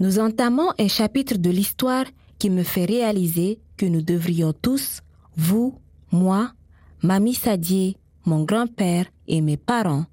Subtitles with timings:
[0.00, 2.04] Nous entamons un chapitre de l'histoire
[2.38, 5.00] qui me fait réaliser que nous devrions tous,
[5.36, 5.76] vous,
[6.12, 6.52] moi,
[7.02, 10.06] Mamie Sadier, mon grand-père et mes parents,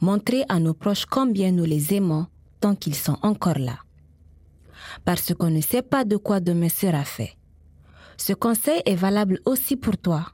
[0.00, 2.26] montrer à nos proches combien nous les aimons
[2.60, 3.78] tant qu'ils sont encore là.
[5.04, 7.36] Parce qu'on ne sait pas de quoi demain sera fait.
[8.16, 10.26] Ce conseil est valable aussi pour toi,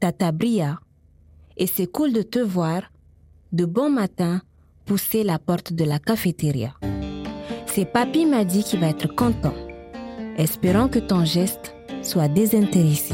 [0.00, 0.80] Tata Bria,
[1.58, 2.82] et c'est cool de te voir,
[3.52, 4.40] de bon matin,
[4.86, 6.74] pousser la porte de la cafétéria.
[7.76, 9.52] C'est Papy m'a dit qu'il va être content.
[10.38, 13.12] Espérons que ton geste soit désintéressé.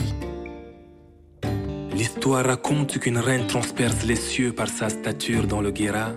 [1.96, 6.10] L'histoire raconte qu'une reine transperce les cieux par sa stature dans le Guéra,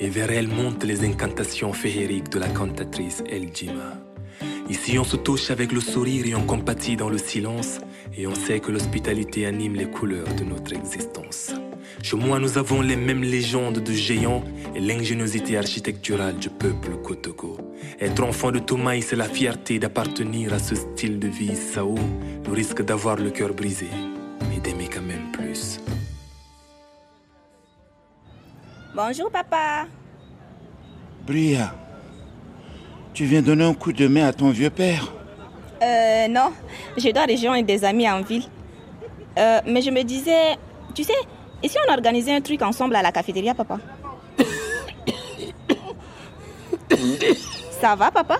[0.00, 4.00] et vers elle montent les incantations féeriques de la cantatrice El Jima.
[4.70, 7.80] Ici, on se touche avec le sourire et on compatit dans le silence,
[8.16, 11.52] et on sait que l'hospitalité anime les couleurs de notre existence.
[12.04, 14.44] Chez moi, nous avons les mêmes légendes de géants
[14.74, 17.56] et l'ingéniosité architecturale du peuple Kotoko.
[17.98, 21.94] Être enfant de Thomas, c'est la fierté d'appartenir à ce style de vie Sao,
[22.46, 23.88] le risque d'avoir le cœur brisé,
[24.50, 25.80] mais d'aimer quand même plus.
[28.94, 29.86] Bonjour, papa.
[31.26, 31.74] Bria,
[33.14, 35.10] tu viens donner un coup de main à ton vieux père
[35.82, 36.52] Euh, non,
[36.98, 38.44] je dois rejoindre des amis en ville.
[39.38, 40.58] Euh, mais je me disais,
[40.94, 41.14] tu sais,
[41.64, 43.78] et si on organisait un truc ensemble à la cafétéria, papa?
[47.80, 48.38] Ça va, papa?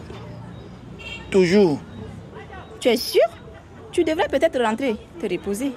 [1.30, 1.80] Toujours.
[2.80, 3.22] Tu es sûr?
[3.92, 5.72] Tu devrais peut-être rentrer, te reposer.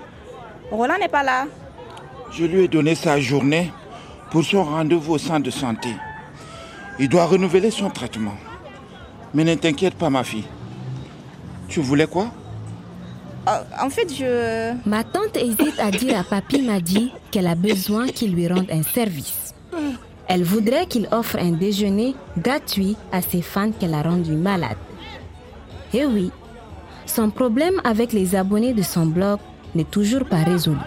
[0.69, 1.45] Roland n'est pas là.
[2.31, 3.71] Je lui ai donné sa journée
[4.29, 5.89] pour son rendez-vous au centre de santé.
[6.99, 8.35] Il doit renouveler son traitement.
[9.33, 10.47] Mais ne t'inquiète pas, ma fille.
[11.69, 12.27] Tu voulais quoi?
[13.81, 14.73] En fait, je...
[14.87, 18.83] Ma tante hésite à dire à Papy Madi qu'elle a besoin qu'il lui rende un
[18.83, 19.53] service.
[20.27, 24.77] Elle voudrait qu'il offre un déjeuner gratuit à ses fans qu'elle a rendus malades.
[25.93, 26.31] Eh oui,
[27.05, 29.39] son problème avec les abonnés de son blog
[29.73, 30.77] n'est toujours pas résolu.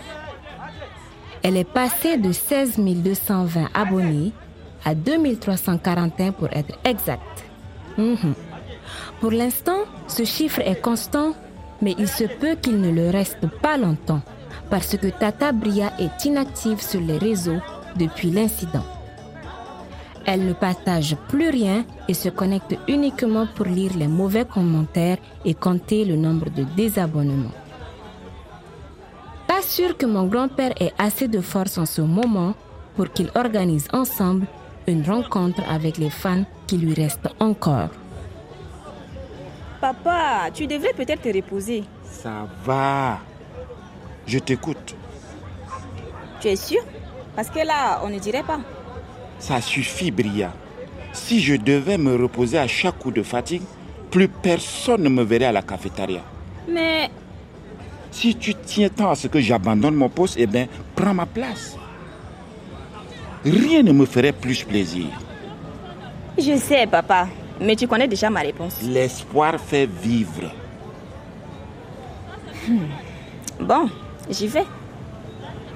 [1.42, 4.32] Elle est passée de 16 220 abonnés
[4.84, 7.22] à 2341 pour être exact.
[7.96, 8.34] Mhm.
[9.20, 11.34] Pour l'instant, ce chiffre est constant,
[11.82, 14.22] mais il se peut qu'il ne le reste pas longtemps
[14.70, 17.60] parce que Tata Bria est inactive sur les réseaux
[17.96, 18.84] depuis l'incident.
[20.26, 25.54] Elle ne partage plus rien et se connecte uniquement pour lire les mauvais commentaires et
[25.54, 27.50] compter le nombre de désabonnements.
[29.48, 32.54] Pas sûr que mon grand-père ait assez de force en ce moment
[32.96, 34.46] pour qu'il organise ensemble
[34.86, 37.88] une rencontre avec les fans qui lui restent encore.
[39.80, 41.84] Papa, tu devrais peut-être te reposer.
[42.04, 43.18] Ça va.
[44.26, 44.94] Je t'écoute.
[46.40, 46.80] Tu es sûr?
[47.34, 48.60] Parce que là, on ne dirait pas.
[49.38, 50.52] Ça suffit, Bria.
[51.12, 53.62] Si je devais me reposer à chaque coup de fatigue,
[54.10, 56.20] plus personne ne me verrait à la cafétéria.
[56.68, 57.10] Mais
[58.10, 60.66] Si tu tiens tant à ce que j'abandonne mon poste, eh bien,
[60.96, 61.76] prends ma place.
[63.44, 65.06] Rien ne me ferait plus plaisir.
[66.36, 67.28] je sais, papa.
[67.60, 68.80] Mais tu connais déjà ma réponse.
[68.82, 70.50] L'espoir fait vivre.
[73.60, 73.88] Bon,
[74.30, 74.64] j'y vais.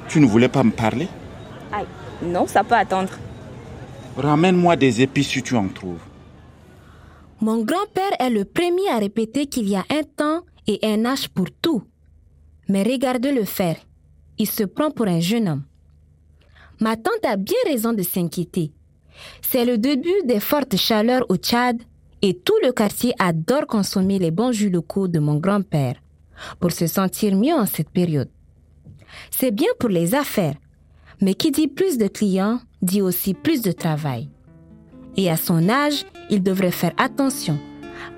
[0.08, 1.08] Tu ne voulais pas me parler?
[1.72, 1.86] Aïe,
[2.22, 3.12] non, ça peut attendre.
[4.16, 6.00] Ramène-moi des épices si tu en trouves.
[7.40, 11.28] Mon grand-père est le premier à répéter qu'il y a un temps et un âge
[11.28, 11.82] pour tout.
[12.68, 13.76] Mais regardez-le faire.
[14.38, 15.64] Il se prend pour un jeune homme.
[16.80, 18.72] Ma tante a bien raison de s'inquiéter.
[19.42, 21.80] C'est le début des fortes chaleurs au Tchad
[22.22, 25.96] et tout le quartier adore consommer les bons jus locaux de mon grand-père
[26.58, 28.30] pour se sentir mieux en cette période.
[29.30, 30.56] C'est bien pour les affaires,
[31.20, 34.28] mais qui dit plus de clients dit aussi plus de travail.
[35.16, 37.58] Et à son âge, il devrait faire attention,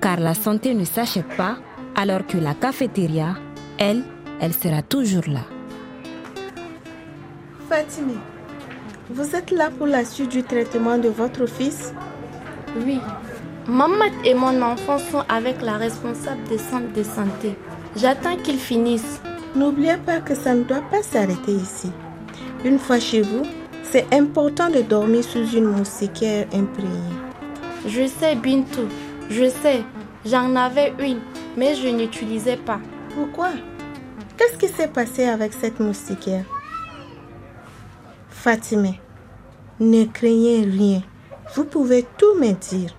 [0.01, 1.57] car la santé ne s'achète pas,
[1.95, 3.35] alors que la cafétéria,
[3.77, 4.03] elle,
[4.39, 5.45] elle sera toujours là.
[7.69, 8.19] Fatime,
[9.09, 11.93] vous êtes là pour la suite du traitement de votre fils?
[12.85, 12.99] Oui.
[13.67, 17.55] Maman et mon enfant sont avec la responsable des centres de santé.
[17.95, 19.21] J'attends qu'ils finissent.
[19.55, 21.91] N'oubliez pas que ça ne doit pas s'arrêter ici.
[22.63, 23.43] Une fois chez vous,
[23.83, 27.15] c'est important de dormir sous une moustiquaire imprégnée.
[27.85, 28.87] Je sais, Bintou.
[29.29, 29.83] Je sais.
[30.25, 31.19] J'en avais une,
[31.55, 32.79] mais je n'utilisais pas.
[33.15, 33.49] Pourquoi?
[34.37, 36.43] Qu'est-ce qui s'est passé avec cette moustiquaire?
[39.79, 41.01] Ne craignez rien.
[41.53, 42.95] Vous pouvez tout me dire.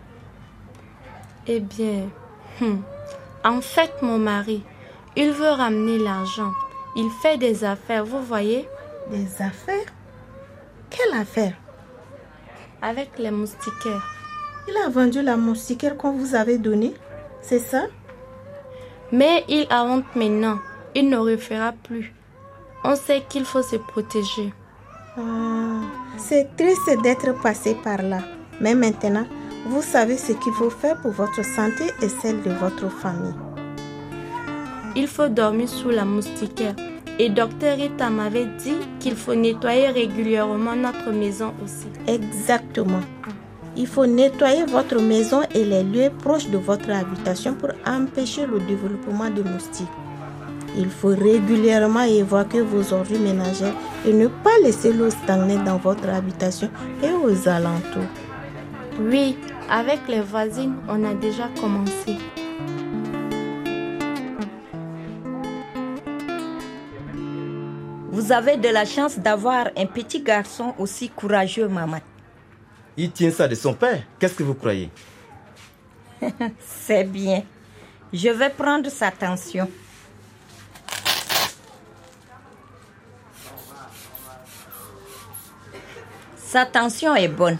[1.46, 2.10] Eh bien,
[2.60, 2.80] hmm,
[3.44, 4.62] en fait, mon mari,
[5.16, 6.52] il veut ramener l'argent.
[6.96, 8.68] Il fait des affaires, vous voyez,
[9.10, 9.90] Des affaires?
[10.90, 11.54] Quelle affaire?
[12.82, 14.06] Avec les moustiquaires.
[14.68, 16.92] Il a vendu la moustiquaire qu'on vous avait donnée,
[17.40, 17.86] c'est ça?
[19.12, 20.58] Mais il a honte maintenant.
[20.94, 22.12] Il ne refera plus.
[22.84, 24.52] On sait qu'il faut se protéger.
[25.19, 25.81] Ah,
[26.17, 28.20] c'est triste d'être passé par là.
[28.61, 29.26] Mais maintenant,
[29.67, 33.35] vous savez ce qu'il faut faire pour votre santé et celle de votre famille.
[34.94, 36.75] Il faut dormir sous la moustiquaire.
[37.19, 41.88] Et docteur Rita m'avait dit qu'il faut nettoyer régulièrement notre maison aussi.
[42.06, 43.00] Exactement.
[43.76, 48.61] Il faut nettoyer votre maison et les lieux proches de votre habitation pour empêcher le
[48.61, 49.88] développement de moustiques.
[50.78, 53.75] Il faut régulièrement évacuer vos ordures ménagères
[54.06, 56.70] et ne pas laisser l'eau stagner dans votre habitation
[57.02, 58.06] et aux alentours.
[59.00, 59.36] Oui,
[59.69, 62.16] avec les voisines, on a déjà commencé.
[68.12, 71.98] Vous avez de la chance d'avoir un petit garçon aussi courageux, maman.
[72.96, 74.04] Il tient ça de son père.
[74.19, 74.90] Qu'est-ce que vous croyez?
[76.60, 77.42] C'est bien.
[78.12, 79.69] Je vais prendre sa tension.
[86.48, 87.58] Sa tension est bonne.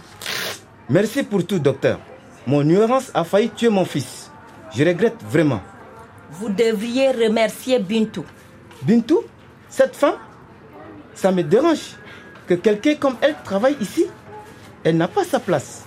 [0.88, 2.00] Merci pour tout, docteur.
[2.46, 4.31] Mon ignorance a failli tuer mon fils.
[4.75, 5.61] Je regrette vraiment.
[6.31, 8.25] Vous devriez remercier Bintou.
[8.81, 9.20] Bintou
[9.69, 10.14] Cette femme
[11.14, 11.96] Ça me dérange
[12.46, 14.06] que quelqu'un comme elle travaille ici.
[14.82, 15.85] Elle n'a pas sa place.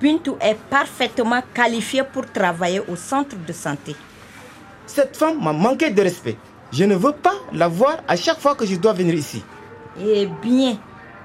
[0.00, 3.96] Bintou est parfaitement qualifiée pour travailler au centre de santé.
[4.86, 6.36] Cette femme m'a manqué de respect.
[6.70, 9.42] Je ne veux pas la voir à chaque fois que je dois venir ici.
[10.00, 10.78] Eh bien,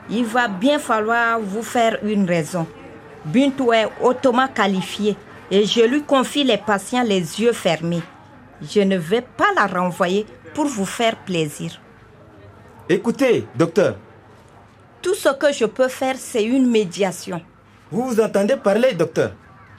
[0.10, 2.68] il va bien falloir vous faire une raison.
[3.26, 5.16] Bintou est hautement qualifiée
[5.52, 8.02] et je lui confie les patients les yeux fermés.
[8.62, 11.80] Je ne vais pas la renvoyer pour vous faire plaisir.
[12.88, 13.98] Écoutez, docteur.
[15.02, 17.42] Tout ce que je peux faire, c'est une médiation.
[17.92, 19.32] Vous vous entendez parler, docteur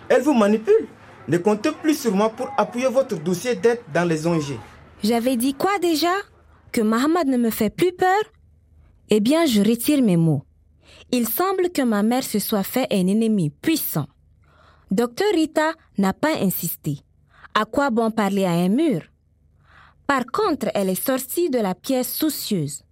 [0.09, 0.87] Elle vous manipule.
[1.29, 4.59] Ne comptez plus sur moi pour appuyer votre dossier d'aide dans les ONG.
[5.03, 6.12] J'avais dit quoi déjà?
[6.73, 8.21] Que Mohamed ne me fait plus peur?
[9.12, 10.44] Eh bien, je retire mes mots.
[11.10, 14.06] Il semble que ma mère se soit fait un ennemi puissant.
[14.92, 17.00] Docteur Rita n'a pas insisté.
[17.52, 19.02] À quoi bon parler à un mur?
[20.06, 22.84] Par contre, elle est sortie de la pièce soucieuse.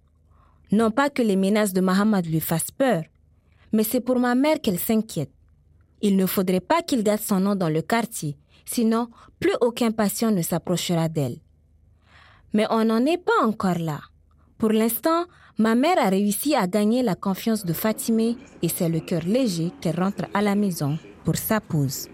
[0.73, 3.03] Non pas que les menaces de Mohamed lui fassent peur,
[3.71, 5.31] mais c'est pour ma mère qu'elle s'inquiète.
[6.01, 10.31] Il ne faudrait pas qu'il garde son nom dans le quartier, sinon plus aucun patient
[10.31, 11.39] ne s'approchera d'elle.
[12.53, 14.01] Mais on n'en est pas encore là.
[14.57, 15.25] Pour l'instant,
[15.59, 19.71] ma mère a réussi à gagner la confiance de Fatimé et c'est le cœur léger
[19.81, 22.07] qu'elle rentre à la maison pour sa pause.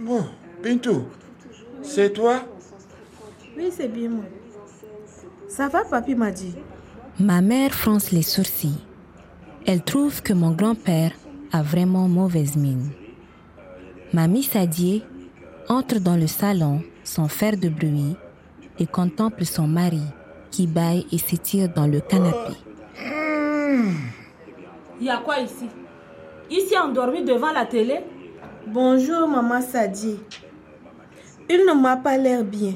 [0.00, 0.24] Bon,
[0.62, 1.04] Bintou,
[1.82, 2.42] c'est toi?
[3.56, 4.24] Oui, c'est bien moi.
[5.48, 6.54] Ça va, papy m'a dit.
[7.20, 8.80] Ma mère fronce les sourcils.
[9.66, 11.12] Elle trouve que mon grand-père
[11.52, 12.90] a vraiment mauvaise mine.
[14.12, 15.02] Mamie Sadie
[15.68, 18.16] entre dans le salon sans faire de bruit
[18.78, 20.02] et contemple son mari
[20.50, 22.54] qui baille et s'étire dans le canapé.
[25.00, 25.68] Il y a quoi ici?
[26.50, 28.00] Ici endormi devant la télé?
[28.66, 30.18] Bonjour, maman Sadie.
[31.48, 32.74] Il ne m'a pas l'air bien.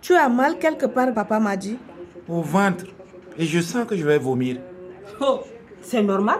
[0.00, 1.78] Tu as mal quelque part, papa m'a dit.
[2.28, 2.84] Au ventre.
[3.38, 4.58] Et je sens que je vais vomir.
[5.20, 5.40] Oh,
[5.80, 6.38] c'est normal.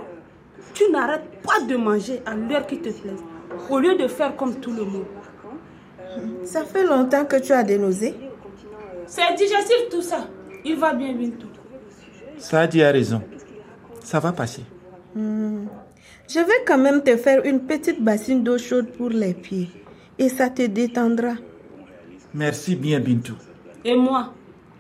[0.75, 3.23] Tu n'arrêtes pas de manger à l'heure qui te plaise,
[3.69, 5.07] au lieu de faire comme tout le monde.
[6.45, 8.15] Ça fait longtemps que tu as des nausées.
[9.07, 10.27] C'est digestif tout ça.
[10.65, 11.47] Il va bien bientôt.
[12.39, 13.23] Sadie a raison.
[14.03, 14.63] Ça va passer.
[15.15, 15.67] Hmm.
[16.29, 19.71] Je vais quand même te faire une petite bassine d'eau chaude pour les pieds.
[20.19, 21.35] Et ça te détendra.
[22.33, 23.35] Merci bien, Bintou.
[23.85, 24.33] Et moi,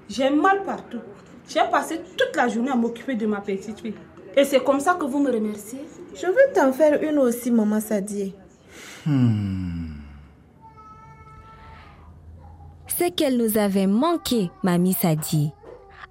[0.08, 1.00] j'ai mal partout.
[1.49, 3.94] J'ai passé toute la journée à m'occuper de ma petite fille.
[4.37, 5.80] Et c'est comme ça que vous me remerciez?
[6.14, 8.34] Je vais t'en faire une aussi, maman Sadie.
[9.04, 9.69] Hmm.
[13.00, 15.52] C'est qu'elle nous avait manqué, mamie Sadie.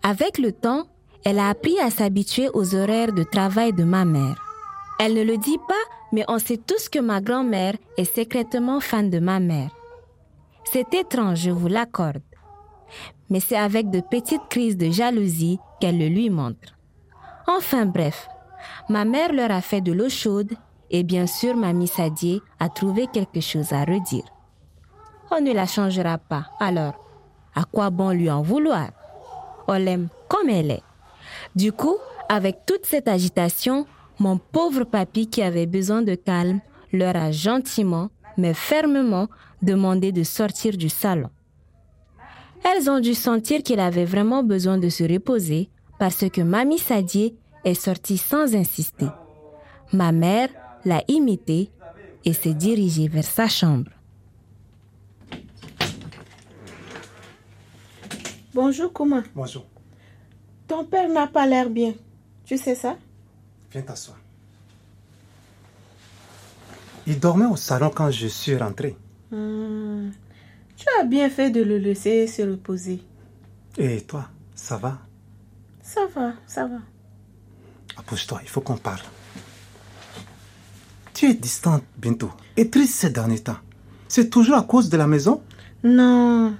[0.02, 0.88] Avec le temps,
[1.24, 4.44] elle a appris à s'habituer aux horaires de travail de ma mère.
[5.00, 5.76] Elle ne le dit pas,
[6.12, 9.70] mais on sait tous que ma grand-mère est secrètement fan de ma mère.
[10.64, 12.24] C'est étrange, je vous l'accorde.
[13.30, 16.76] Mais c'est avec de petites crises de jalousie qu'elle le lui montre.
[17.46, 18.28] Enfin bref,
[18.90, 20.54] ma mère leur a fait de l'eau chaude
[20.90, 24.26] et bien sûr mamie Sadie a trouvé quelque chose à redire.
[25.32, 26.94] On ne la changera pas, alors
[27.56, 28.90] à quoi bon lui en vouloir?
[29.68, 30.84] On l'aime comme elle est.
[31.56, 33.86] Du coup, avec toute cette agitation,
[34.20, 39.28] mon pauvre papy qui avait besoin de calme leur a gentiment, mais fermement,
[39.62, 41.30] demandé de sortir du salon.
[42.64, 47.36] Elles ont dû sentir qu'il avait vraiment besoin de se reposer parce que Mamie Sadie
[47.64, 49.08] est sorti sans insister.
[49.94, 50.50] Ma mère
[50.86, 51.72] l'a imité
[52.26, 53.92] et s'est dirigée vers sa chambre.
[58.62, 59.24] Bonjour, comment?
[59.34, 59.66] Bonjour.
[60.68, 61.94] Ton père n'a pas l'air bien.
[62.44, 62.98] Tu sais ça?
[63.72, 64.18] Viens t'asseoir.
[67.08, 68.98] Il dormait au salon quand je suis rentré.
[69.32, 70.10] Hmm.
[70.76, 73.02] Tu as bien fait de le laisser se reposer.
[73.78, 74.98] Et toi, ça va?
[75.82, 76.80] Ça va, ça va.
[77.96, 79.00] Approche-toi, il faut qu'on parle.
[81.14, 83.62] Tu es distante, bientôt, et triste ces derniers temps.
[84.10, 85.42] C'est toujours à cause de la maison?
[85.82, 86.58] Non.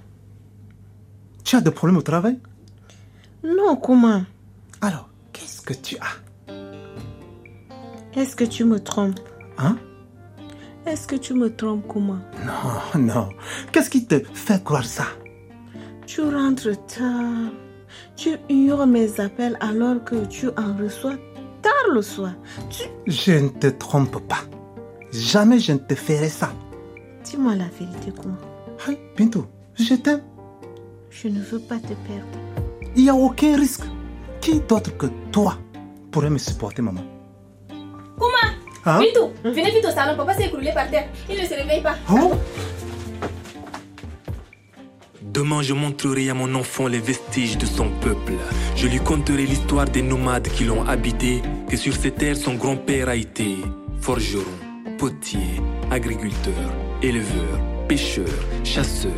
[1.50, 2.38] Tu as des problèmes au travail?
[3.44, 4.22] Non, comment
[4.82, 6.54] Alors, qu'est-ce que tu as?
[8.16, 9.20] Est-ce que tu me trompes?
[9.58, 9.76] Hein?
[10.86, 13.30] Est-ce que tu me trompes, comment Non, non.
[13.72, 15.06] Qu'est-ce qui te fait croire ça?
[16.06, 17.52] Tu rentres tard.
[18.16, 21.18] Tu ignores mes appels alors que tu en reçois
[21.64, 22.34] tard le soir.
[22.70, 22.84] Tu...
[23.08, 24.44] Je ne te trompe pas.
[25.12, 26.54] Jamais je ne te ferai ça.
[27.24, 28.38] Dis-moi la vérité, comment
[28.88, 30.22] Hey, Bintou, je t'aime.
[31.10, 32.38] Je ne veux pas te perdre.
[32.96, 33.84] Il n'y a aucun risque.
[34.42, 35.58] Qui d'autre que toi
[36.12, 37.02] pourrait me supporter, maman?
[38.18, 38.34] Comment
[38.86, 39.00] Hein?
[39.02, 40.16] Bintou, venez vite au salon.
[40.16, 41.10] Papa s'est écroulé par terre.
[41.30, 41.96] Il ne se réveille pas.
[42.12, 42.34] Oh
[45.22, 48.34] Demain, je montrerai à mon enfant les vestiges de son peuple.
[48.76, 53.10] Je lui conterai l'histoire des nomades qui l'ont habité, que sur ces terres son grand-père
[53.10, 53.58] a été
[54.02, 54.44] forgeron,
[54.98, 55.62] potier,
[55.92, 56.54] agriculteur,
[57.04, 58.28] éleveur, pêcheur,
[58.64, 59.12] chasseur.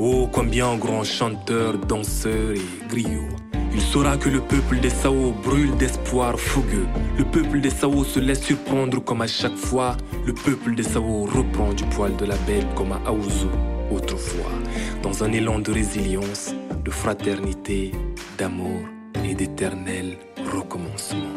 [0.00, 3.28] Oh, combien grand chanteur, danseur et griot.
[3.74, 6.86] Il saura que le peuple des Sao brûle d'espoir fougueux.
[7.16, 9.96] Le peuple des Sao se laisse surprendre comme à chaque fois.
[10.24, 13.50] Le peuple des Sao reprend du poil de la bête comme à Aouzou
[13.90, 14.52] autrefois.
[15.02, 17.92] Dans un élan de résilience, de fraternité,
[18.38, 18.82] d'amour
[19.24, 20.16] et d'éternel
[20.54, 21.34] recommencement.